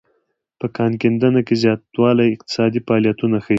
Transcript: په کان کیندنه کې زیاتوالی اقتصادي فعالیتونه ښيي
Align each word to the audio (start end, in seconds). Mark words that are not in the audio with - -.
په 0.59 0.67
کان 0.75 0.91
کیندنه 1.01 1.41
کې 1.47 1.55
زیاتوالی 1.63 2.27
اقتصادي 2.31 2.79
فعالیتونه 2.87 3.37
ښيي 3.43 3.49